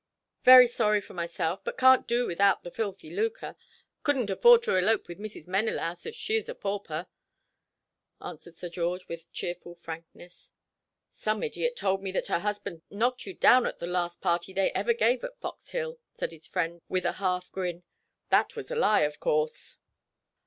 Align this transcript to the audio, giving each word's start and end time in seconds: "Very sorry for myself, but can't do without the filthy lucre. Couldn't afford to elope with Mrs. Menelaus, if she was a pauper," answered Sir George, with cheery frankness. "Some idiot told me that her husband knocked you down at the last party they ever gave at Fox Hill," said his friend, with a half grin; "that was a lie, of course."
"Very 0.43 0.65
sorry 0.65 0.99
for 0.99 1.13
myself, 1.13 1.63
but 1.63 1.77
can't 1.77 2.07
do 2.07 2.25
without 2.25 2.63
the 2.63 2.71
filthy 2.71 3.11
lucre. 3.11 3.55
Couldn't 4.01 4.31
afford 4.31 4.63
to 4.63 4.75
elope 4.75 5.07
with 5.07 5.19
Mrs. 5.19 5.47
Menelaus, 5.47 6.07
if 6.07 6.15
she 6.15 6.33
was 6.37 6.49
a 6.49 6.55
pauper," 6.55 7.05
answered 8.19 8.55
Sir 8.55 8.67
George, 8.67 9.07
with 9.07 9.31
cheery 9.31 9.59
frankness. 9.79 10.53
"Some 11.11 11.43
idiot 11.43 11.75
told 11.75 12.01
me 12.01 12.11
that 12.13 12.29
her 12.33 12.39
husband 12.39 12.81
knocked 12.89 13.27
you 13.27 13.35
down 13.35 13.67
at 13.67 13.77
the 13.77 13.85
last 13.85 14.21
party 14.21 14.53
they 14.53 14.71
ever 14.71 14.93
gave 14.93 15.23
at 15.23 15.39
Fox 15.39 15.69
Hill," 15.69 15.99
said 16.15 16.31
his 16.31 16.47
friend, 16.47 16.81
with 16.89 17.05
a 17.05 17.11
half 17.21 17.51
grin; 17.51 17.83
"that 18.29 18.55
was 18.55 18.71
a 18.71 18.75
lie, 18.75 19.01
of 19.01 19.19
course." 19.19 19.77